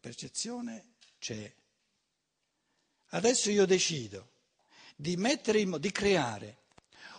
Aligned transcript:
percezione 0.00 0.94
c'è. 1.18 1.52
Adesso 3.10 3.50
io 3.50 3.66
decido 3.66 4.28
di 4.96 5.12
in 5.12 5.76
di 5.78 5.92
creare 5.92 6.58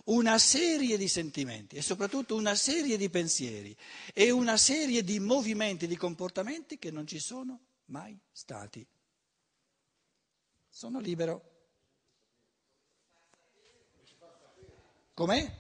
una 0.06 0.38
serie 0.38 0.98
di 0.98 1.08
sentimenti 1.08 1.76
e 1.76 1.82
soprattutto 1.82 2.36
una 2.36 2.56
serie 2.56 2.98
di 2.98 3.10
pensieri 3.10 3.76
e 4.14 4.32
una 4.32 4.58
serie 4.58 5.04
di 5.04 5.20
movimenti, 5.20 5.88
di 5.88 5.96
comportamenti 5.96 6.78
che 6.78 6.92
non 6.92 7.06
ci 7.06 7.20
sono 7.20 7.60
mai 7.86 8.20
stati. 8.32 8.86
Sono 10.70 11.00
libero. 11.00 11.50
Com'è? 15.14 15.60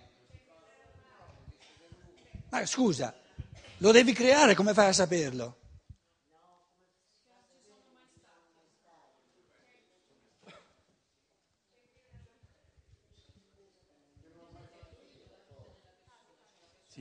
Ma 2.50 2.66
scusa, 2.66 3.16
lo 3.78 3.92
devi 3.92 4.14
creare, 4.14 4.56
come 4.56 4.74
fai 4.74 4.88
a 4.88 4.94
saperlo? 4.94 5.61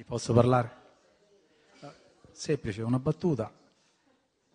Sì, 0.01 0.07
posso 0.07 0.33
parlare? 0.33 0.71
Semplice, 2.33 2.81
una 2.81 2.99
battuta. 2.99 3.53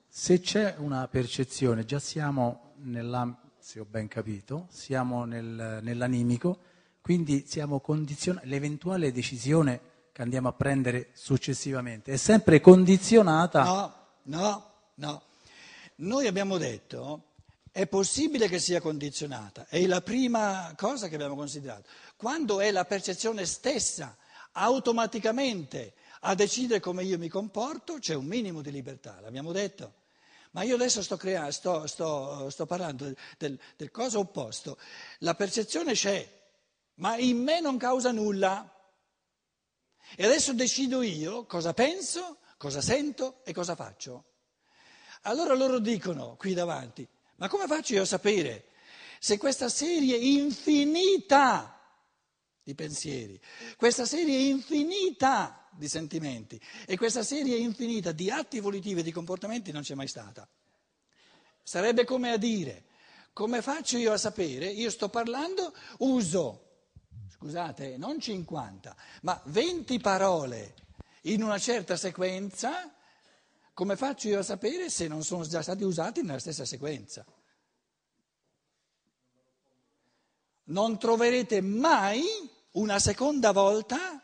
Se 0.08 0.40
c'è 0.40 0.74
una 0.80 1.08
percezione, 1.08 1.86
già 1.86 2.00
siamo 2.00 2.74
nella, 2.78 3.52
se 3.60 3.80
ho 3.80 3.86
ben 3.88 4.08
capito, 4.08 4.66
siamo 4.72 5.24
nel, 5.26 5.82
nell'animico, 5.84 6.58
quindi 7.00 7.46
siamo 7.46 7.80
condizionati, 7.80 8.48
l'eventuale 8.48 9.12
decisione 9.12 9.80
che 10.12 10.24
andiamo 10.24 10.48
a 10.48 10.54
prendere 10.54 11.10
successivamente 11.14 12.14
è 12.14 12.18
sempre 12.18 12.60
condizionata. 12.60 13.64
No, 13.66 13.96
no, 14.24 14.72
no. 14.96 15.22
Noi 15.98 16.26
abbiamo 16.26 16.58
detto 16.58 17.34
è 17.72 17.86
possibile 17.86 18.48
che 18.48 18.58
sia 18.58 18.82
condizionata, 18.82 19.68
è 19.70 19.86
la 19.86 20.02
prima 20.02 20.74
cosa 20.76 21.08
che 21.08 21.14
abbiamo 21.14 21.36
considerato. 21.36 21.88
Quando 22.16 22.62
è 22.62 22.72
la 22.72 22.86
percezione 22.86 23.46
stessa 23.46 24.18
automaticamente 24.58 25.94
a 26.22 26.34
decidere 26.36 26.80
come 26.80 27.04
io 27.04 27.18
mi 27.18 27.30
comporto, 27.30 28.00
c'è 28.00 28.16
un 28.16 28.26
minimo 28.26 28.62
di 28.62 28.72
libertà, 28.72 29.20
l'abbiamo 29.22 29.52
detto. 29.52 30.04
Ma 30.52 30.64
io 30.64 30.76
adesso 30.76 31.02
sto, 31.02 31.18
creando, 31.18 31.52
sto, 31.52 31.88
sto, 31.88 32.50
sto 32.50 32.66
parlando 32.66 33.14
del, 33.38 33.60
del 33.76 33.92
cosa 33.92 34.20
opposto. 34.20 34.78
La 35.20 35.36
percezione 35.36 35.94
c'è, 35.94 36.28
ma 36.96 37.18
in 37.18 37.44
me 37.44 37.60
non 37.60 37.78
causa 37.78 38.12
nulla. 38.12 38.72
E 40.16 40.26
adesso 40.26 40.54
decido 40.54 41.02
io 41.02 41.46
cosa 41.46 41.74
penso, 41.74 42.38
cosa 42.58 42.80
sento 42.80 43.42
e 43.44 43.54
cosa 43.54 43.76
faccio. 43.76 44.24
Allora 45.24 45.54
loro 45.56 45.80
dicono 45.80 46.36
qui 46.38 46.54
davanti, 46.54 47.06
ma 47.36 47.50
come 47.50 47.68
faccio 47.68 47.94
io 47.94 48.04
a 48.04 48.06
sapere 48.06 48.68
se 49.20 49.38
questa 49.38 49.70
serie 49.70 50.16
infinita 50.16 51.75
di 52.66 52.74
pensieri, 52.74 53.40
questa 53.78 54.06
serie 54.06 54.40
infinita 54.40 55.70
di 55.72 55.88
sentimenti 55.88 56.60
e 56.88 56.98
questa 56.98 57.22
serie 57.22 57.58
infinita 57.58 58.12
di 58.12 58.32
atti 58.32 58.60
volitivi 58.60 59.02
e 59.02 59.04
di 59.04 59.12
comportamenti 59.12 59.72
non 59.72 59.84
c'è 59.84 59.94
mai 59.94 60.08
stata. 60.08 60.50
Sarebbe 61.62 62.06
come 62.06 62.32
a 62.32 62.38
dire, 62.38 62.86
come 63.34 63.62
faccio 63.62 63.98
io 63.98 64.14
a 64.14 64.18
sapere? 64.18 64.66
Io 64.66 64.90
sto 64.90 65.10
parlando, 65.10 65.76
uso, 66.00 66.88
scusate, 67.30 67.98
non 67.98 68.20
50, 68.20 68.96
ma 69.22 69.40
20 69.46 70.00
parole 70.00 70.74
in 71.24 71.44
una 71.44 71.60
certa 71.60 71.96
sequenza, 71.96 72.92
come 73.76 73.96
faccio 73.96 74.28
io 74.28 74.40
a 74.40 74.44
sapere 74.44 74.90
se 74.90 75.08
non 75.08 75.24
sono 75.24 75.46
già 75.46 75.62
stati 75.62 75.84
usati 75.84 76.24
nella 76.24 76.40
stessa 76.40 76.66
sequenza? 76.66 77.24
Non 80.64 80.98
troverete 80.98 81.62
mai 81.62 82.54
una 82.76 83.00
seconda 83.00 83.52
volta, 83.52 84.22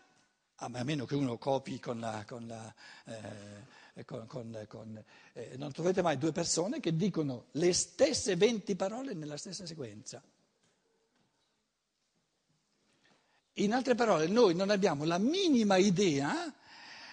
a 0.55 0.67
meno 0.67 1.05
che 1.05 1.15
uno 1.15 1.37
copi 1.37 1.79
con 1.79 1.99
la... 1.99 2.23
Con 2.27 2.47
la 2.47 2.73
eh, 3.05 3.79
con, 4.05 4.25
con, 4.25 4.65
con, 4.69 5.03
eh, 5.33 5.55
non 5.57 5.73
trovate 5.73 6.01
mai 6.01 6.17
due 6.17 6.31
persone 6.31 6.79
che 6.79 6.95
dicono 6.95 7.47
le 7.51 7.73
stesse 7.73 8.37
20 8.37 8.75
parole 8.75 9.13
nella 9.13 9.35
stessa 9.35 9.65
sequenza. 9.65 10.23
In 13.55 13.73
altre 13.73 13.95
parole, 13.95 14.27
noi 14.27 14.55
non 14.55 14.69
abbiamo 14.69 15.03
la 15.03 15.17
minima 15.17 15.75
idea 15.75 16.51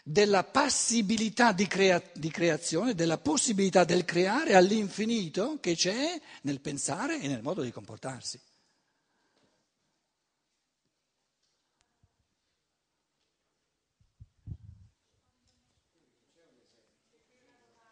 della 0.04 0.44
passibilità 0.44 1.52
di, 1.52 1.66
crea- 1.66 2.02
di, 2.14 2.30
creazione, 2.30 2.94
della 2.94 3.18
possibilità 3.18 3.84
del 3.84 4.04
creare 4.04 4.54
all'infinito 4.54 5.58
che 5.60 5.74
c'è 5.74 6.18
nel 6.42 6.60
pensare 6.60 7.20
e 7.20 7.26
nel 7.26 7.42
modo 7.42 7.62
di 7.62 7.72
comportarsi. 7.72 8.40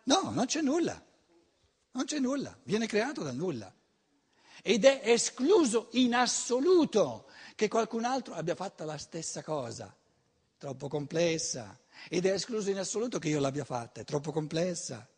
No, 0.07 0.31
non 0.31 0.47
c'è 0.47 0.61
nulla, 0.61 1.05
non 1.93 2.05
c'è 2.05 2.19
nulla, 2.21 2.57
viene 2.63 2.87
creato 2.87 3.23
dal 3.23 3.35
nulla. 3.35 3.73
Ed 4.63 4.85
è 4.85 5.01
escluso 5.05 5.89
in 5.93 6.15
assoluto 6.15 7.29
che 7.55 7.69
qualcun 7.69 8.05
altro 8.05 8.35
abbia 8.35 8.55
fatto 8.55 8.85
la 8.85 8.99
stessa 8.99 9.43
cosa, 9.43 9.95
troppo 10.59 10.89
complessa. 10.89 11.79
Ed 12.09 12.25
è 12.25 12.33
escluso 12.33 12.71
in 12.71 12.79
assoluto 12.79 13.19
che 13.19 13.29
io 13.29 13.41
l'abbia 13.41 13.65
fatta, 13.65 14.01
è 14.01 14.05
troppo 14.05 14.31
complessa. 14.31 15.09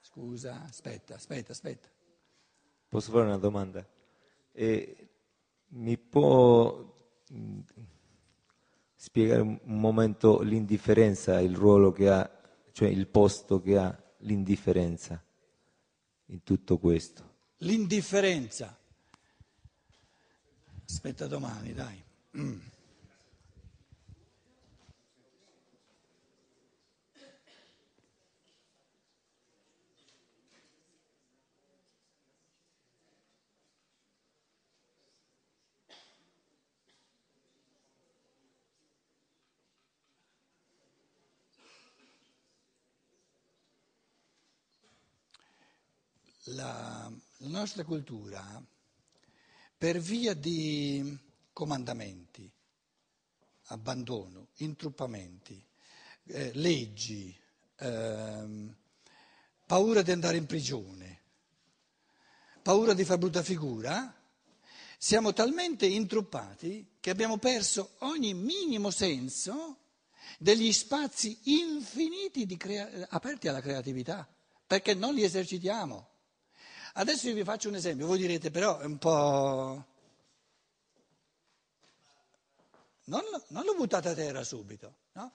Scusa, 0.00 0.62
aspetta, 0.68 1.14
aspetta, 1.14 1.52
aspetta. 1.52 1.88
Posso 2.88 3.10
fare 3.10 3.24
una 3.24 3.38
domanda? 3.38 3.84
Eh, 4.52 5.08
mi 5.68 5.96
può 5.98 6.94
spiegare 9.04 9.40
un 9.40 9.58
momento 9.64 10.42
l'indifferenza, 10.42 11.40
il 11.40 11.56
ruolo 11.56 11.90
che 11.90 12.08
ha, 12.08 12.30
cioè 12.70 12.88
il 12.88 13.08
posto 13.08 13.60
che 13.60 13.76
ha 13.76 14.00
l'indifferenza 14.18 15.20
in 16.26 16.44
tutto 16.44 16.78
questo? 16.78 17.30
L'indifferenza. 17.58 18.78
Aspetta 20.88 21.26
domani, 21.26 21.72
dai. 21.72 22.00
La, 46.52 47.10
la 47.38 47.48
nostra 47.48 47.84
cultura, 47.84 48.62
per 49.76 49.98
via 49.98 50.34
di 50.34 51.18
comandamenti, 51.52 52.50
abbandono, 53.66 54.48
intruppamenti, 54.56 55.64
eh, 56.26 56.52
leggi, 56.54 57.36
eh, 57.76 58.74
paura 59.66 60.02
di 60.02 60.10
andare 60.10 60.36
in 60.36 60.46
prigione, 60.46 61.20
paura 62.62 62.94
di 62.94 63.04
far 63.04 63.18
brutta 63.18 63.42
figura, 63.42 64.14
siamo 64.98 65.32
talmente 65.32 65.86
intruppati 65.86 66.96
che 67.00 67.10
abbiamo 67.10 67.38
perso 67.38 67.96
ogni 68.00 68.34
minimo 68.34 68.90
senso 68.90 69.78
degli 70.38 70.72
spazi 70.72 71.38
infiniti 71.44 72.46
crea- 72.56 73.08
aperti 73.08 73.48
alla 73.48 73.60
creatività, 73.60 74.28
perché 74.64 74.94
non 74.94 75.14
li 75.14 75.24
esercitiamo. 75.24 76.11
Adesso 76.94 77.28
io 77.28 77.34
vi 77.34 77.44
faccio 77.44 77.68
un 77.68 77.74
esempio, 77.76 78.06
voi 78.06 78.18
direte 78.18 78.50
però 78.50 78.78
è 78.78 78.84
un 78.84 78.98
po'... 78.98 79.86
Non, 83.04 83.22
non 83.48 83.64
lo 83.64 83.74
buttate 83.74 84.10
a 84.10 84.14
terra 84.14 84.44
subito, 84.44 84.94
no? 85.12 85.32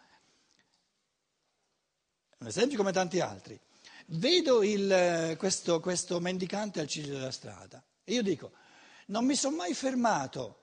Un 2.39 2.47
esempio 2.47 2.77
come 2.77 2.91
tanti 2.91 3.19
altri. 3.19 3.59
Vedo 4.07 4.63
il, 4.63 5.35
questo, 5.37 5.79
questo 5.79 6.19
mendicante 6.19 6.79
al 6.79 6.87
ciglio 6.87 7.15
della 7.15 7.31
strada 7.31 7.83
e 8.03 8.13
io 8.13 8.21
dico, 8.21 8.51
non 9.07 9.25
mi 9.25 9.35
sono 9.35 9.57
mai 9.57 9.73
fermato 9.73 10.59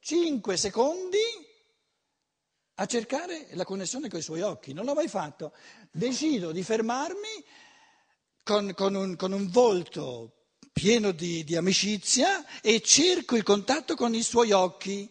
cinque 0.00 0.56
secondi 0.56 1.18
a 2.74 2.86
cercare 2.86 3.48
la 3.52 3.64
connessione 3.64 4.08
con 4.08 4.18
i 4.18 4.22
suoi 4.22 4.40
occhi, 4.40 4.72
non 4.72 4.84
l'ho 4.84 4.94
mai 4.94 5.08
fatto. 5.08 5.52
Decido 5.90 6.50
di 6.50 6.62
fermarmi 6.62 7.44
con, 8.48 8.72
con, 8.72 8.94
un, 8.94 9.14
con 9.14 9.32
un, 9.32 9.50
volto 9.50 10.46
pieno 10.72 11.10
di, 11.10 11.44
di 11.44 11.54
amicizia 11.54 12.42
e 12.62 12.80
cerco 12.80 13.36
il 13.36 13.42
contatto 13.42 13.94
con 13.94 14.14
i 14.14 14.22
suoi 14.22 14.52
occhi. 14.52 15.06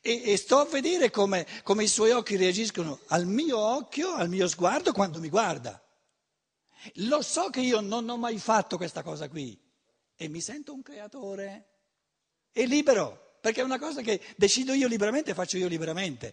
E, 0.00 0.22
e 0.24 0.36
sto 0.38 0.60
a 0.60 0.64
vedere 0.64 1.10
come, 1.10 1.46
come 1.62 1.84
i 1.84 1.88
suoi 1.88 2.12
occhi 2.12 2.36
reagiscono 2.36 3.00
al 3.08 3.26
mio 3.26 3.58
occhio, 3.58 4.14
al 4.14 4.30
mio 4.30 4.48
sguardo 4.48 4.92
quando 4.92 5.20
mi 5.20 5.28
guarda. 5.28 5.78
Lo 6.94 7.20
so 7.20 7.50
che 7.50 7.60
io 7.60 7.80
non 7.80 8.08
ho 8.08 8.16
mai 8.16 8.38
fatto 8.38 8.78
questa 8.78 9.02
cosa 9.02 9.28
qui 9.28 9.60
e 10.16 10.28
mi 10.28 10.40
sento 10.40 10.72
un 10.72 10.80
creatore 10.80 11.66
e 12.52 12.64
libero, 12.64 13.36
perché 13.42 13.60
è 13.60 13.64
una 13.64 13.78
cosa 13.78 14.00
che 14.00 14.18
decido 14.36 14.72
io 14.72 14.88
liberamente 14.88 15.32
e 15.32 15.34
faccio 15.34 15.58
io 15.58 15.68
liberamente. 15.68 16.32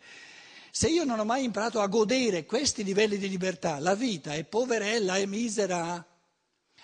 Se 0.72 0.88
io 0.88 1.04
non 1.04 1.20
ho 1.20 1.26
mai 1.26 1.44
imparato 1.44 1.82
a 1.82 1.88
godere 1.88 2.46
questi 2.46 2.86
livelli 2.86 3.18
di 3.18 3.28
libertà, 3.28 3.80
la 3.80 3.94
vita 3.94 4.34
è 4.34 4.46
poverella 4.46 5.18
e 5.18 5.26
misera. 5.26 6.08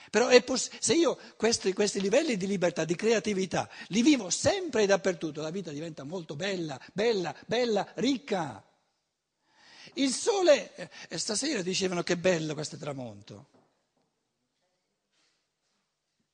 Però 0.10 0.28
poss- 0.44 0.78
se 0.80 0.94
io 0.96 1.18
questi, 1.38 1.74
questi, 1.74 2.02
livelli 2.02 2.38
di 2.38 2.48
libertà, 2.48 2.86
di 2.86 2.96
creatività, 2.96 3.70
li 3.88 4.02
vivo 4.02 4.30
sempre 4.30 4.84
e 4.84 4.86
dappertutto, 4.86 5.42
la 5.42 5.52
vita 5.52 5.72
diventa 5.72 6.04
molto 6.04 6.36
bella, 6.36 6.80
bella, 6.94 7.36
bella, 7.46 7.90
ricca. 7.96 8.64
Il 9.94 10.12
sole, 10.12 10.76
eh, 11.08 11.18
stasera 11.18 11.62
dicevano 11.62 12.04
che 12.04 12.18
bello 12.18 12.54
questo 12.54 12.78
tramonto. 12.78 13.48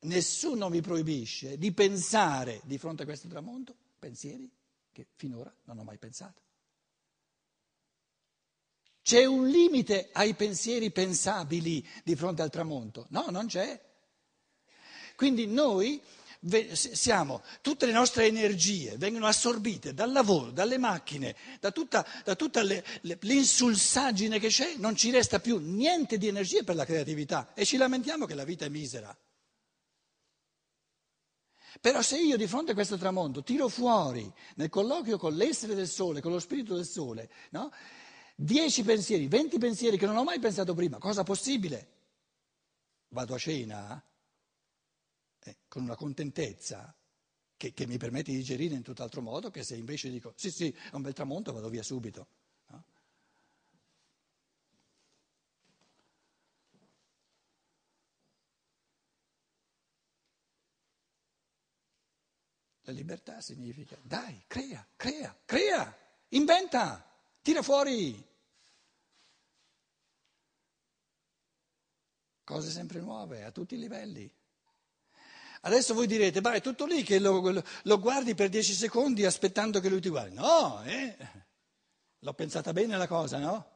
Nessuno 0.00 0.68
mi 0.68 0.80
proibisce 0.80 1.58
di 1.58 1.72
pensare 1.72 2.60
di 2.64 2.78
fronte 2.78 3.02
a 3.02 3.06
questo 3.06 3.28
tramonto 3.28 3.74
pensieri 3.98 4.48
che 4.92 5.06
finora 5.16 5.52
non 5.64 5.78
ho 5.78 5.82
mai 5.84 5.98
pensato. 5.98 6.45
C'è 9.06 9.24
un 9.24 9.46
limite 9.46 10.08
ai 10.14 10.34
pensieri 10.34 10.90
pensabili 10.90 11.86
di 12.02 12.16
fronte 12.16 12.42
al 12.42 12.50
tramonto? 12.50 13.06
No, 13.10 13.26
non 13.30 13.46
c'è. 13.46 13.80
Quindi 15.14 15.46
noi 15.46 16.02
siamo, 16.72 17.44
tutte 17.60 17.86
le 17.86 17.92
nostre 17.92 18.26
energie 18.26 18.96
vengono 18.96 19.26
assorbite 19.26 19.94
dal 19.94 20.10
lavoro, 20.10 20.50
dalle 20.50 20.76
macchine, 20.76 21.36
da 21.60 21.70
tutta, 21.70 22.04
da 22.24 22.34
tutta 22.34 22.64
le, 22.64 22.84
le, 23.02 23.16
l'insulsaggine 23.20 24.40
che 24.40 24.48
c'è, 24.48 24.74
non 24.78 24.96
ci 24.96 25.12
resta 25.12 25.38
più 25.38 25.58
niente 25.58 26.18
di 26.18 26.26
energia 26.26 26.64
per 26.64 26.74
la 26.74 26.84
creatività 26.84 27.54
e 27.54 27.64
ci 27.64 27.76
lamentiamo 27.76 28.26
che 28.26 28.34
la 28.34 28.42
vita 28.42 28.64
è 28.64 28.68
misera. 28.68 29.16
Però 31.80 32.02
se 32.02 32.18
io 32.18 32.36
di 32.36 32.48
fronte 32.48 32.72
a 32.72 32.74
questo 32.74 32.98
tramonto 32.98 33.44
tiro 33.44 33.68
fuori 33.68 34.28
nel 34.56 34.68
colloquio 34.68 35.16
con 35.16 35.36
l'essere 35.36 35.76
del 35.76 35.86
sole, 35.86 36.20
con 36.20 36.32
lo 36.32 36.40
spirito 36.40 36.74
del 36.74 36.86
sole, 36.86 37.30
no? 37.50 37.70
Dieci 38.38 38.82
pensieri, 38.84 39.28
venti 39.28 39.56
pensieri 39.56 39.96
che 39.96 40.04
non 40.04 40.16
ho 40.18 40.22
mai 40.22 40.38
pensato 40.38 40.74
prima, 40.74 40.98
cosa 40.98 41.22
possibile? 41.22 41.94
Vado 43.08 43.34
a 43.34 43.38
cena 43.38 44.04
eh, 45.38 45.56
con 45.66 45.84
una 45.84 45.96
contentezza 45.96 46.94
che, 47.56 47.72
che, 47.72 47.86
mi 47.86 47.96
permette 47.96 48.32
di 48.32 48.36
digerire 48.36 48.74
in 48.74 48.82
tutt'altro 48.82 49.22
modo 49.22 49.50
che 49.50 49.62
se 49.62 49.76
invece 49.76 50.10
dico 50.10 50.34
sì 50.36 50.50
sì 50.50 50.70
è 50.70 50.94
un 50.94 51.00
bel 51.00 51.14
tramonto 51.14 51.54
vado 51.54 51.70
via 51.70 51.82
subito. 51.82 52.26
No? 52.66 52.84
La 62.82 62.92
libertà 62.92 63.40
significa 63.40 63.96
dai, 64.02 64.44
crea, 64.46 64.86
crea, 64.94 65.34
crea, 65.46 65.96
inventa. 66.28 67.05
Tira 67.46 67.62
fuori 67.62 68.26
cose 72.42 72.70
sempre 72.70 72.98
nuove 72.98 73.44
a 73.44 73.52
tutti 73.52 73.76
i 73.76 73.78
livelli. 73.78 74.28
Adesso 75.60 75.94
voi 75.94 76.08
direte, 76.08 76.40
ma 76.40 76.54
è 76.54 76.60
tutto 76.60 76.86
lì 76.86 77.04
che 77.04 77.20
lo, 77.20 77.38
lo, 77.48 77.62
lo 77.84 78.00
guardi 78.00 78.34
per 78.34 78.48
dieci 78.48 78.72
secondi 78.72 79.24
aspettando 79.24 79.78
che 79.78 79.88
lui 79.88 80.00
ti 80.00 80.08
guardi. 80.08 80.34
No, 80.34 80.82
eh? 80.82 81.16
l'ho 82.18 82.34
pensata 82.34 82.72
bene 82.72 82.96
la 82.96 83.06
cosa, 83.06 83.38
no? 83.38 83.75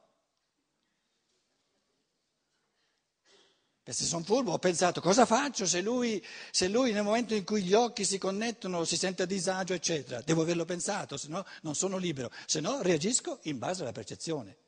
E 3.90 3.92
se 3.92 4.04
sono 4.04 4.22
furbo 4.22 4.52
ho 4.52 4.58
pensato 4.60 5.00
cosa 5.00 5.26
faccio 5.26 5.66
se 5.66 5.80
lui, 5.80 6.24
se 6.52 6.68
lui, 6.68 6.92
nel 6.92 7.02
momento 7.02 7.34
in 7.34 7.42
cui 7.42 7.64
gli 7.64 7.74
occhi 7.74 8.04
si 8.04 8.18
connettono 8.18 8.84
si 8.84 8.96
sente 8.96 9.24
a 9.24 9.26
disagio, 9.26 9.74
eccetera. 9.74 10.20
Devo 10.20 10.42
averlo 10.42 10.64
pensato, 10.64 11.16
se 11.16 11.26
no 11.26 11.44
non 11.62 11.74
sono 11.74 11.96
libero, 11.96 12.30
se 12.46 12.60
no 12.60 12.82
reagisco 12.82 13.40
in 13.44 13.58
base 13.58 13.82
alla 13.82 13.90
percezione. 13.90 14.58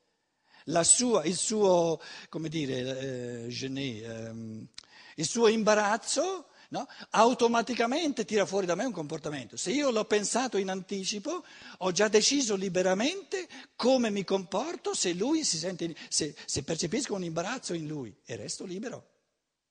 Sua, 0.82 1.22
il 1.22 1.36
suo, 1.36 2.00
come 2.28 2.48
dire, 2.48 3.44
eh, 3.44 3.48
genet, 3.48 4.02
ehm, 4.02 4.66
il 5.14 5.26
suo 5.28 5.46
imbarazzo 5.46 6.48
no? 6.70 6.88
automaticamente 7.10 8.24
tira 8.24 8.44
fuori 8.44 8.66
da 8.66 8.74
me 8.74 8.84
un 8.84 8.92
comportamento. 8.92 9.56
Se 9.56 9.70
io 9.70 9.90
l'ho 9.90 10.04
pensato 10.04 10.56
in 10.56 10.68
anticipo, 10.68 11.44
ho 11.78 11.92
già 11.92 12.08
deciso 12.08 12.56
liberamente 12.56 13.46
come 13.76 14.10
mi 14.10 14.24
comporto 14.24 14.94
se 14.94 15.12
lui 15.12 15.44
si 15.44 15.58
sente, 15.58 15.94
se, 16.08 16.34
se 16.44 16.64
percepisco 16.64 17.14
un 17.14 17.22
imbarazzo 17.22 17.72
in 17.72 17.86
lui 17.86 18.12
e 18.24 18.34
resto 18.34 18.64
libero 18.64 19.10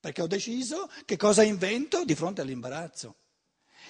perché 0.02 0.20
ho 0.20 0.26
deciso 0.26 0.90
che 1.04 1.16
cosa 1.16 1.44
invento 1.44 2.04
di 2.04 2.16
fronte 2.16 2.40
all'imbarazzo. 2.40 3.14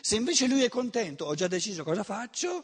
Se 0.03 0.15
invece 0.15 0.47
lui 0.47 0.63
è 0.63 0.69
contento, 0.69 1.25
ho 1.25 1.35
già 1.35 1.49
deciso 1.49 1.85
cosa 1.85 2.03
faccio, 2.03 2.63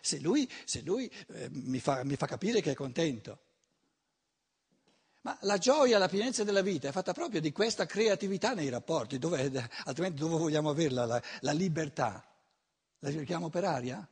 se 0.00 0.18
lui, 0.18 0.50
se 0.64 0.80
lui 0.80 1.08
eh, 1.28 1.48
mi, 1.52 1.78
fa, 1.78 2.02
mi 2.02 2.16
fa 2.16 2.26
capire 2.26 2.60
che 2.60 2.72
è 2.72 2.74
contento. 2.74 3.38
Ma 5.20 5.38
la 5.42 5.58
gioia, 5.58 5.96
la 5.98 6.08
pienezza 6.08 6.42
della 6.42 6.60
vita 6.60 6.88
è 6.88 6.90
fatta 6.90 7.12
proprio 7.12 7.40
di 7.40 7.52
questa 7.52 7.86
creatività 7.86 8.52
nei 8.52 8.68
rapporti, 8.68 9.20
dove, 9.20 9.70
altrimenti 9.84 10.18
dove 10.18 10.36
vogliamo 10.36 10.70
averla 10.70 11.06
la, 11.06 11.22
la 11.42 11.52
libertà? 11.52 12.26
La 12.98 13.12
cerchiamo 13.12 13.48
per 13.48 13.62
aria? 13.62 14.08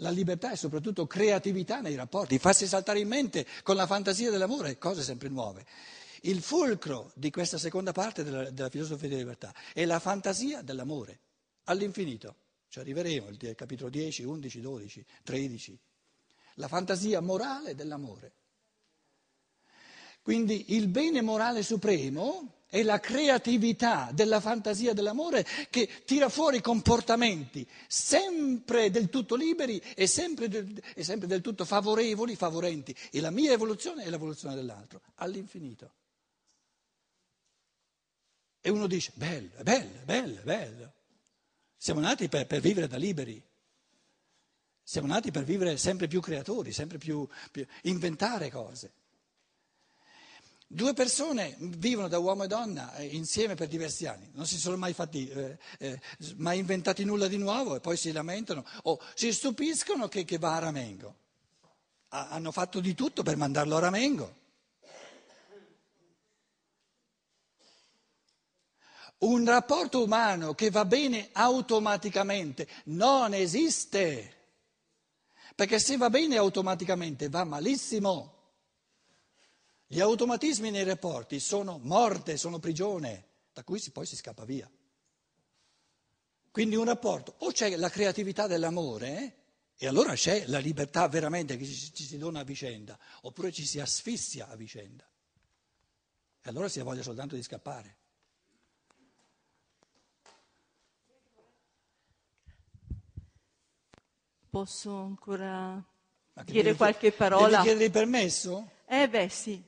La 0.00 0.10
libertà 0.10 0.50
è 0.50 0.56
soprattutto 0.56 1.06
creatività 1.06 1.80
nei 1.80 1.94
rapporti, 1.94 2.38
farsi 2.38 2.66
saltare 2.66 2.98
in 3.00 3.08
mente 3.08 3.46
con 3.62 3.74
la 3.74 3.86
fantasia 3.86 4.30
dell'amore 4.30 4.76
cose 4.76 5.02
sempre 5.02 5.30
nuove. 5.30 5.64
Il 6.22 6.42
fulcro 6.42 7.12
di 7.14 7.30
questa 7.30 7.58
seconda 7.58 7.92
parte 7.92 8.24
della, 8.24 8.50
della 8.50 8.68
filosofia 8.68 9.08
della 9.08 9.20
libertà 9.20 9.54
è 9.72 9.84
la 9.84 9.98
fantasia 9.98 10.62
dell'amore, 10.62 11.20
all'infinito. 11.64 12.34
Ci 12.68 12.80
arriveremo, 12.80 13.28
il 13.28 13.54
capitolo 13.54 13.88
10, 13.88 14.24
11, 14.24 14.60
12, 14.60 15.04
13. 15.22 15.78
La 16.54 16.68
fantasia 16.68 17.20
morale 17.20 17.74
dell'amore. 17.74 18.32
Quindi 20.22 20.74
il 20.74 20.88
bene 20.88 21.22
morale 21.22 21.62
supremo 21.62 22.58
è 22.66 22.82
la 22.82 23.00
creatività 23.00 24.10
della 24.12 24.40
fantasia 24.40 24.92
dell'amore 24.92 25.46
che 25.70 25.88
tira 26.04 26.28
fuori 26.28 26.60
comportamenti 26.60 27.66
sempre 27.86 28.90
del 28.90 29.08
tutto 29.08 29.36
liberi 29.36 29.80
e 29.94 30.06
sempre 30.06 30.66
e 30.94 31.02
sempre 31.02 31.26
del 31.26 31.40
tutto 31.40 31.64
favorevoli, 31.64 32.36
favorenti. 32.36 32.94
E 33.10 33.20
la 33.20 33.30
mia 33.30 33.52
evoluzione 33.52 34.04
è 34.04 34.10
l'evoluzione 34.10 34.54
dell'altro, 34.54 35.00
all'infinito. 35.16 35.92
E 38.60 38.70
uno 38.70 38.86
dice, 38.86 39.12
bello, 39.14 39.50
bello, 39.62 40.00
bello, 40.04 40.40
bello. 40.42 40.92
Siamo 41.76 42.00
nati 42.00 42.28
per, 42.28 42.46
per, 42.46 42.60
vivere 42.60 42.88
da 42.88 42.96
liberi. 42.96 43.42
Siamo 44.82 45.06
nati 45.06 45.30
per 45.30 45.44
vivere 45.44 45.76
sempre 45.76 46.08
più 46.08 46.20
creatori, 46.20 46.72
sempre 46.72 46.98
più, 46.98 47.26
più 47.52 47.64
inventare 47.82 48.50
cose. 48.50 48.92
Due 50.70 50.92
persone 50.92 51.56
vivono 51.58 52.08
da 52.08 52.18
uomo 52.18 52.44
e 52.44 52.46
donna 52.46 52.94
eh, 52.96 53.06
insieme 53.06 53.54
per 53.54 53.68
diversi 53.68 54.06
anni, 54.06 54.28
non 54.34 54.46
si 54.46 54.58
sono 54.58 54.76
mai 54.76 54.92
fatti, 54.92 55.26
eh, 55.26 55.58
eh, 55.78 56.00
mai 56.36 56.58
inventati 56.58 57.04
nulla 57.04 57.26
di 57.26 57.38
nuovo 57.38 57.74
e 57.74 57.80
poi 57.80 57.96
si 57.96 58.12
lamentano 58.12 58.66
o 58.82 59.00
si 59.14 59.32
stupiscono 59.32 60.08
che, 60.08 60.26
che 60.26 60.36
va 60.36 60.56
a 60.56 60.58
Ramengo. 60.58 61.14
Ha, 62.08 62.28
hanno 62.28 62.52
fatto 62.52 62.80
di 62.80 62.94
tutto 62.94 63.22
per 63.22 63.38
mandarlo 63.38 63.76
a 63.76 63.80
Ramengo. 63.80 64.34
Un 69.18 69.44
rapporto 69.44 70.04
umano 70.04 70.54
che 70.54 70.70
va 70.70 70.84
bene 70.84 71.30
automaticamente 71.32 72.68
non 72.84 73.34
esiste, 73.34 74.36
perché 75.56 75.80
se 75.80 75.96
va 75.96 76.08
bene 76.08 76.36
automaticamente 76.36 77.28
va 77.28 77.42
malissimo. 77.42 78.36
Gli 79.88 80.00
automatismi 80.00 80.70
nei 80.70 80.84
rapporti 80.84 81.40
sono 81.40 81.80
morte, 81.82 82.36
sono 82.36 82.60
prigione, 82.60 83.26
da 83.52 83.64
cui 83.64 83.82
poi 83.92 84.06
si 84.06 84.14
scappa 84.14 84.44
via. 84.44 84.70
Quindi 86.52 86.76
un 86.76 86.84
rapporto, 86.84 87.34
o 87.38 87.50
c'è 87.50 87.74
la 87.76 87.88
creatività 87.88 88.46
dell'amore, 88.46 89.16
eh, 89.16 89.32
e 89.80 89.86
allora 89.86 90.14
c'è 90.14 90.46
la 90.46 90.58
libertà 90.58 91.08
veramente 91.08 91.56
che 91.56 91.64
ci, 91.64 91.92
ci 91.92 92.04
si 92.04 92.18
dona 92.18 92.40
a 92.40 92.44
vicenda, 92.44 92.98
oppure 93.22 93.50
ci 93.50 93.64
si 93.64 93.80
asfissia 93.80 94.48
a 94.48 94.56
vicenda. 94.56 95.08
E 96.40 96.48
allora 96.48 96.68
si 96.68 96.78
ha 96.78 96.84
voglia 96.84 97.02
soltanto 97.02 97.34
di 97.34 97.42
scappare. 97.42 97.96
Posso 104.50 104.96
ancora 104.96 105.82
dire 106.44 106.74
qualche 106.74 107.12
parola? 107.12 107.48
Devi 107.48 107.62
chiedere 107.62 107.84
il 107.84 107.90
permesso? 107.90 108.70
Eh 108.86 109.08
beh 109.08 109.28
sì. 109.28 109.62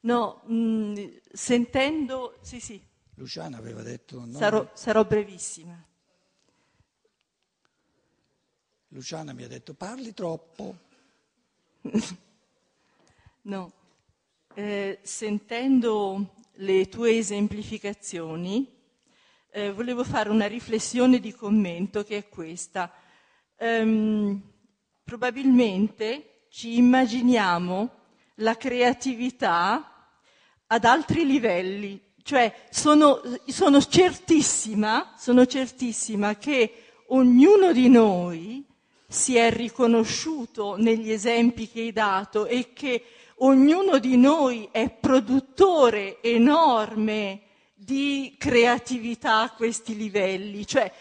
No, 0.00 0.42
mh, 0.44 0.54
mm, 0.54 1.06
sentendo... 1.32 2.38
Sì, 2.40 2.60
sì. 2.60 2.80
Luciana 3.14 3.58
aveva 3.58 3.82
detto... 3.82 4.24
No. 4.24 4.38
Sarò, 4.38 4.70
sarò 4.74 5.04
brevissima. 5.04 5.80
Luciana 8.88 9.32
mi 9.32 9.44
ha 9.44 9.48
detto 9.48 9.74
parli 9.74 10.12
troppo. 10.12 10.76
No, 13.44 13.72
eh, 14.54 15.00
sentendo 15.02 16.34
le 16.52 16.88
tue 16.88 17.16
esemplificazioni, 17.16 18.72
eh, 19.50 19.72
volevo 19.72 20.04
fare 20.04 20.30
una 20.30 20.46
riflessione 20.46 21.18
di 21.18 21.32
commento 21.34 22.04
che 22.04 22.18
è 22.18 22.28
questa. 22.28 22.92
Ehm, 23.62 24.42
probabilmente 25.04 26.46
ci 26.50 26.78
immaginiamo 26.78 27.90
la 28.36 28.56
creatività 28.56 30.10
ad 30.66 30.84
altri 30.84 31.24
livelli, 31.24 32.00
cioè 32.24 32.52
sono, 32.70 33.20
sono 33.46 33.80
certissima, 33.80 35.14
sono 35.16 35.46
certissima 35.46 36.34
che 36.34 36.86
ognuno 37.10 37.72
di 37.72 37.88
noi 37.88 38.66
si 39.06 39.36
è 39.36 39.48
riconosciuto 39.52 40.74
negli 40.76 41.12
esempi 41.12 41.68
che 41.68 41.82
hai 41.82 41.92
dato 41.92 42.46
e 42.46 42.72
che 42.72 43.04
ognuno 43.36 44.00
di 44.00 44.16
noi 44.16 44.68
è 44.72 44.90
produttore 44.90 46.20
enorme 46.20 47.42
di 47.74 48.34
creatività 48.38 49.42
a 49.42 49.52
questi 49.52 49.96
livelli. 49.96 50.66
Cioè, 50.66 50.92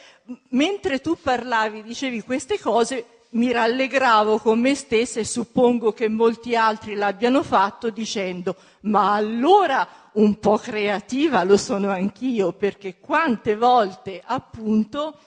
mentre 0.49 0.99
tu 0.99 1.17
parlavi, 1.21 1.83
dicevi 1.83 2.21
queste 2.21 2.59
cose, 2.59 3.05
mi 3.31 3.51
rallegravo 3.51 4.39
con 4.39 4.59
me 4.59 4.75
stessa 4.75 5.19
e 5.19 5.23
suppongo 5.23 5.93
che 5.93 6.09
molti 6.09 6.55
altri 6.55 6.95
l'abbiano 6.95 7.43
fatto 7.43 7.89
dicendo 7.89 8.57
ma 8.81 9.13
allora 9.13 9.87
un 10.13 10.37
po' 10.37 10.57
creativa 10.57 11.43
lo 11.43 11.55
sono 11.55 11.91
anch'io 11.91 12.51
perché 12.51 12.99
quante 12.99 13.55
volte 13.55 14.21
appunto 14.21 15.17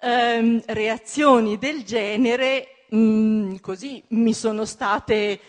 ehm, 0.00 0.62
reazioni 0.66 1.58
del 1.58 1.82
genere 1.82 2.84
mh, 2.90 2.96
mm, 2.96 3.54
così 3.56 4.02
mi 4.10 4.32
sono 4.32 4.64
state 4.64 5.40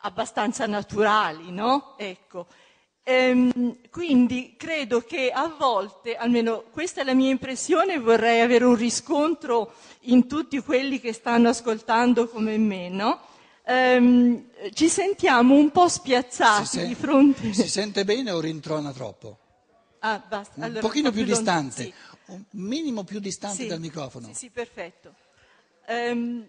abbastanza 0.00 0.66
naturali, 0.66 1.50
no? 1.50 1.94
Ecco. 1.96 2.46
Ehm, 3.10 3.78
quindi 3.88 4.52
credo 4.58 5.00
che 5.00 5.30
a 5.30 5.48
volte, 5.48 6.14
almeno 6.16 6.64
questa 6.70 7.00
è 7.00 7.04
la 7.04 7.14
mia 7.14 7.30
impressione, 7.30 7.98
vorrei 7.98 8.40
avere 8.42 8.66
un 8.66 8.74
riscontro 8.74 9.72
in 10.00 10.28
tutti 10.28 10.58
quelli 10.60 11.00
che 11.00 11.14
stanno 11.14 11.48
ascoltando 11.48 12.28
come 12.28 12.58
me, 12.58 12.90
no? 12.90 13.18
Ehm, 13.64 14.44
ci 14.74 14.90
sentiamo 14.90 15.54
un 15.54 15.70
po' 15.70 15.88
spiazzati 15.88 16.66
si 16.66 16.86
di 16.86 16.94
fronte. 16.94 17.54
Si 17.54 17.66
sente 17.66 18.04
bene 18.04 18.30
o 18.30 18.40
rintrona 18.40 18.92
troppo? 18.92 19.38
Ah, 20.00 20.22
basta. 20.28 20.52
Un 20.56 20.64
Allora, 20.64 20.80
pochino 20.80 21.08
sto 21.08 21.16
più 21.16 21.24
lon- 21.26 21.34
distante, 21.38 21.82
sì. 21.84 21.94
un 22.26 22.44
minimo 22.50 23.04
più 23.04 23.20
distante 23.20 23.62
Sì, 23.62 23.68
dal 23.68 23.80
microfono. 23.80 24.26
Sì, 24.26 24.34
sì, 24.34 24.50
perfetto. 24.50 25.14
Ehm, 25.86 26.46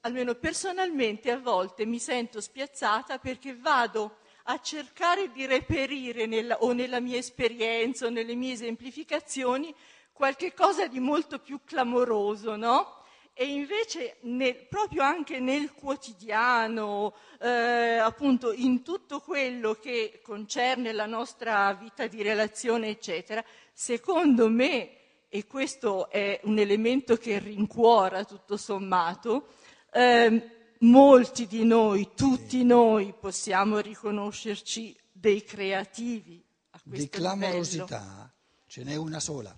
almeno 0.00 0.34
personalmente 0.34 1.30
a 1.30 1.38
volte 1.38 1.86
mi 1.86 2.00
sento 2.00 2.40
spiazzata 2.40 3.18
perché 3.18 3.54
vado 3.56 4.16
a 4.44 4.60
cercare 4.60 5.30
di 5.32 5.46
reperire 5.46 6.26
nella- 6.26 6.58
o 6.58 6.72
nella 6.72 7.00
mia 7.00 7.16
esperienza 7.18 8.06
o 8.06 8.10
nelle 8.10 8.34
mie 8.34 8.52
esemplificazioni 8.52 9.74
qualche 10.12 10.52
cosa 10.52 10.86
di 10.86 11.00
molto 11.00 11.38
più 11.38 11.60
clamoroso, 11.64 12.56
no? 12.56 13.02
E 13.32 13.46
invece 13.46 14.18
nel- 14.20 14.66
proprio 14.68 15.02
anche 15.02 15.40
nel 15.40 15.72
quotidiano, 15.72 17.14
eh, 17.40 17.96
appunto 17.96 18.52
in 18.52 18.82
tutto 18.84 19.20
quello 19.20 19.74
che 19.74 20.20
concerne 20.22 20.92
la 20.92 21.06
nostra 21.06 21.72
vita 21.74 22.06
di 22.06 22.22
relazione, 22.22 22.88
eccetera, 22.88 23.44
secondo 23.72 24.48
me, 24.48 24.90
e 25.28 25.46
questo 25.46 26.10
è 26.10 26.38
un 26.44 26.58
elemento 26.58 27.16
che 27.16 27.40
rincuora 27.40 28.24
tutto 28.24 28.56
sommato, 28.56 29.48
ehm, 29.92 30.50
molti 30.84 31.46
di 31.46 31.64
noi, 31.64 32.10
tutti 32.14 32.62
noi 32.64 33.12
possiamo 33.12 33.78
riconoscerci 33.78 34.96
dei 35.12 35.42
creativi 35.44 36.44
a 36.70 36.80
questo 36.80 36.90
Di 36.90 36.96
livello. 36.96 37.36
clamorosità 37.36 38.34
ce 38.66 38.82
n'è 38.84 38.94
una 38.96 39.20
sola. 39.20 39.56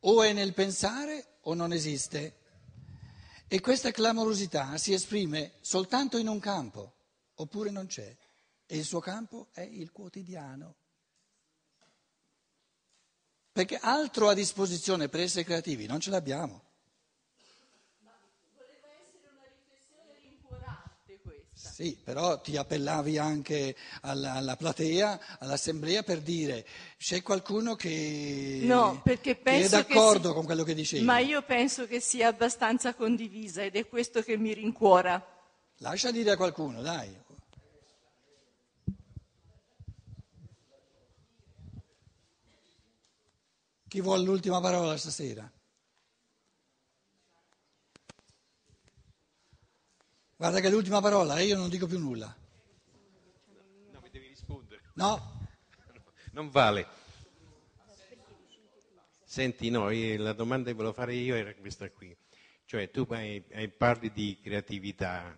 O 0.00 0.22
è 0.22 0.32
nel 0.32 0.54
pensare 0.54 1.38
o 1.42 1.54
non 1.54 1.72
esiste. 1.72 2.36
E 3.48 3.60
questa 3.60 3.90
clamorosità 3.90 4.76
si 4.76 4.92
esprime 4.92 5.54
soltanto 5.60 6.18
in 6.18 6.28
un 6.28 6.38
campo, 6.38 6.94
oppure 7.34 7.70
non 7.70 7.86
c'è. 7.86 8.16
E 8.66 8.76
il 8.76 8.84
suo 8.84 9.00
campo 9.00 9.48
è 9.52 9.62
il 9.62 9.90
quotidiano. 9.90 10.76
Perché 13.50 13.76
altro 13.76 14.28
a 14.28 14.34
disposizione 14.34 15.08
per 15.08 15.20
essere 15.20 15.44
creativi 15.44 15.86
non 15.86 15.98
ce 15.98 16.10
l'abbiamo. 16.10 16.62
Voleva 18.54 18.88
essere 19.00 19.28
una 19.30 19.46
riflessione 19.48 20.18
rincuorante 20.20 21.18
questa. 21.22 21.67
Sì, 21.78 21.96
però 22.02 22.40
ti 22.40 22.56
appellavi 22.56 23.18
anche 23.18 23.76
alla, 24.00 24.32
alla 24.32 24.56
platea, 24.56 25.38
all'assemblea 25.38 26.02
per 26.02 26.22
dire 26.22 26.66
c'è 26.96 27.22
qualcuno 27.22 27.76
che, 27.76 28.62
No, 28.62 29.00
che 29.04 29.38
è 29.44 29.68
d'accordo 29.68 30.22
che 30.22 30.28
si- 30.28 30.34
con 30.34 30.44
quello 30.44 30.64
che 30.64 30.74
dicevi. 30.74 31.04
Ma 31.04 31.20
io 31.20 31.40
penso 31.42 31.86
che 31.86 32.00
sia 32.00 32.26
abbastanza 32.26 32.94
condivisa 32.94 33.62
ed 33.62 33.76
è 33.76 33.86
questo 33.86 34.22
che 34.22 34.36
mi 34.36 34.52
rincuora. 34.54 35.24
Lascia 35.76 36.10
dire 36.10 36.32
a 36.32 36.36
qualcuno, 36.36 36.82
dai. 36.82 37.16
Chi 43.86 44.00
vuole 44.00 44.24
l'ultima 44.24 44.60
parola 44.60 44.96
stasera? 44.96 45.48
Guarda 50.38 50.60
che 50.60 50.68
è 50.68 50.70
l'ultima 50.70 51.00
parola 51.00 51.36
e 51.40 51.46
io 51.46 51.56
non 51.56 51.68
dico 51.68 51.88
più 51.88 51.98
nulla. 51.98 52.32
No, 53.90 54.00
mi 54.00 54.08
devi 54.08 54.28
rispondere. 54.28 54.82
No? 54.94 55.48
Non 56.30 56.50
vale. 56.50 56.86
Senti, 59.24 59.68
no, 59.68 59.90
eh, 59.90 60.16
la 60.16 60.34
domanda 60.34 60.70
che 60.70 60.76
volevo 60.76 60.92
fare 60.92 61.14
io 61.14 61.34
era 61.34 61.52
questa 61.54 61.90
qui. 61.90 62.16
Cioè, 62.66 62.88
tu 62.92 63.04
hai- 63.10 63.42
hai- 63.50 63.68
parli 63.68 64.12
di 64.12 64.38
creatività 64.40 65.36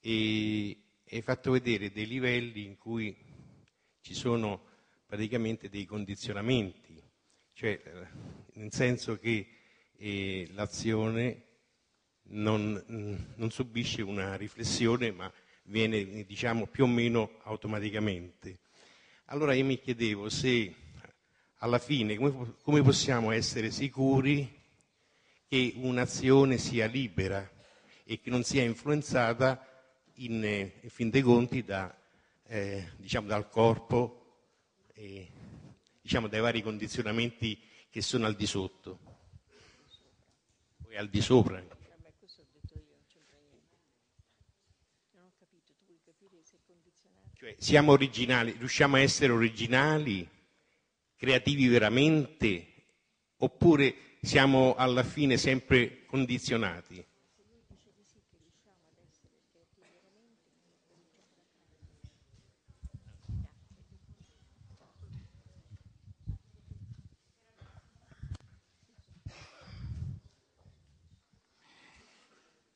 e 0.00 0.82
hai 1.08 1.22
fatto 1.22 1.52
vedere 1.52 1.92
dei 1.92 2.08
livelli 2.08 2.64
in 2.64 2.76
cui 2.76 3.16
ci 4.00 4.14
sono 4.14 4.64
praticamente 5.06 5.68
dei 5.68 5.84
condizionamenti, 5.84 7.00
cioè 7.52 7.80
eh, 7.84 8.06
nel 8.54 8.72
senso 8.72 9.16
che 9.16 9.46
eh, 9.96 10.48
l'azione 10.54 11.53
non, 12.28 12.84
mm, 12.90 13.14
non 13.36 13.50
subisce 13.50 14.02
una 14.02 14.34
riflessione, 14.36 15.10
ma 15.10 15.32
viene, 15.64 16.24
diciamo, 16.24 16.66
più 16.66 16.84
o 16.84 16.86
meno 16.88 17.38
automaticamente. 17.42 18.58
Allora 19.26 19.54
io 19.54 19.64
mi 19.64 19.78
chiedevo 19.78 20.28
se 20.28 20.74
alla 21.58 21.78
fine 21.78 22.16
come, 22.16 22.56
come 22.62 22.82
possiamo 22.82 23.30
essere 23.30 23.70
sicuri 23.70 24.62
che 25.48 25.72
un'azione 25.76 26.58
sia 26.58 26.86
libera 26.86 27.50
e 28.04 28.20
che 28.20 28.28
non 28.28 28.42
sia 28.44 28.62
influenzata 28.62 29.66
in, 30.16 30.42
in 30.42 30.90
fin 30.90 31.08
dei 31.08 31.22
conti 31.22 31.64
da, 31.64 31.96
eh, 32.46 32.90
diciamo, 32.98 33.26
dal 33.26 33.48
corpo 33.48 34.20
e 34.92 35.26
diciamo, 36.02 36.28
dai 36.28 36.40
vari 36.40 36.62
condizionamenti 36.62 37.58
che 37.88 38.02
sono 38.02 38.26
al 38.26 38.34
di 38.34 38.46
sotto 38.46 38.98
e 40.88 40.98
al 40.98 41.08
di 41.08 41.20
sopra. 41.20 41.64
Cioè, 47.44 47.56
siamo 47.58 47.92
originali, 47.92 48.56
riusciamo 48.58 48.96
a 48.96 49.00
essere 49.00 49.30
originali, 49.30 50.26
creativi 51.14 51.68
veramente, 51.68 52.86
oppure 53.36 54.16
siamo 54.22 54.74
alla 54.76 55.02
fine 55.02 55.36
sempre 55.36 56.06
condizionati? 56.06 57.04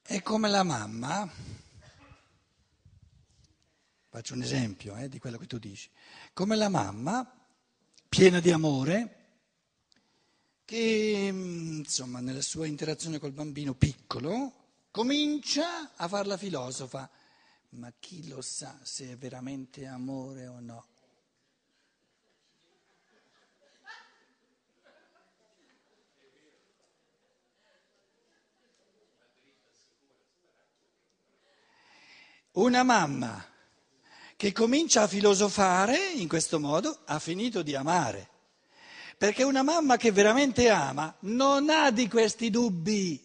È 0.03 0.21
come 0.21 0.49
la 0.51 0.63
mamma, 0.63 1.27
faccio 4.19 4.35
un 4.35 4.43
esempio 4.43 4.97
eh, 4.97 5.09
di 5.09 5.21
quello 5.21 5.39
che 5.39 5.47
tu 5.47 5.59
dici, 5.59 5.89
come 6.33 6.57
la 6.57 6.69
mamma, 6.69 7.25
piena 8.09 8.41
di 8.41 8.51
amore, 8.51 9.15
che 10.65 11.29
mm, 11.31 11.79
insomma 11.79 12.19
nella 12.19 12.43
sua 12.43 12.67
interazione 12.67 13.21
col 13.21 13.31
bambino 13.31 13.75
piccolo 13.75 14.87
comincia 14.91 15.95
a 15.95 16.09
farla 16.09 16.37
filosofa, 16.37 17.09
ma 17.71 17.93
chi 18.01 18.27
lo 18.27 18.41
sa 18.41 18.77
se 18.83 19.13
è 19.13 19.17
veramente 19.17 19.87
amore 19.87 20.49
o 20.49 20.59
no? 20.59 20.87
Una 32.55 32.83
mamma 32.83 33.57
che 34.39 34.53
comincia 34.53 35.03
a 35.03 35.09
filosofare 35.09 36.13
in 36.13 36.29
questo 36.29 36.61
modo 36.61 37.01
ha 37.07 37.19
finito 37.19 37.63
di 37.63 37.75
amare. 37.75 38.29
Perché 39.19 39.43
una 39.43 39.65
mamma 39.65 39.97
che 39.97 40.13
veramente 40.13 40.69
ama 40.69 41.13
non 41.23 41.69
ha 41.71 41.91
di 41.91 42.07
questi 42.07 42.49
dubbi. 42.49 43.21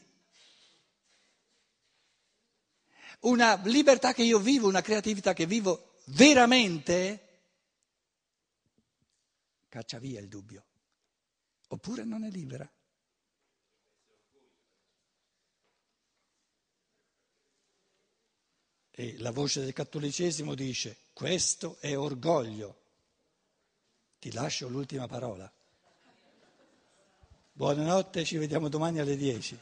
Una 3.19 3.61
libertà 3.65 4.11
che 4.11 4.23
io 4.23 4.39
vivo, 4.39 4.67
una 4.67 4.81
creatività 4.81 5.33
che 5.33 5.45
vivo 5.45 5.99
veramente, 6.05 7.43
caccia 9.69 9.99
via 9.99 10.19
il 10.19 10.27
dubbio. 10.27 10.65
Oppure 11.67 12.05
non 12.05 12.23
è 12.23 12.29
libera. 12.31 12.67
E 18.95 19.15
la 19.17 19.31
voce 19.31 19.61
del 19.61 19.73
cattolicesimo 19.73 20.53
dice, 20.53 20.97
questo 21.13 21.77
è 21.79 21.97
orgoglio. 21.97 22.81
Ti 24.19 24.31
lascio 24.31 24.69
l'ultima 24.69 25.07
parola. 25.07 25.51
Buonanotte, 27.53 28.23
ci 28.23 28.37
vediamo 28.37 28.69
domani 28.69 28.99
alle 28.99 29.17
10. 29.17 29.59